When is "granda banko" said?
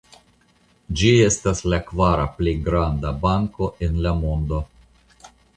2.71-3.71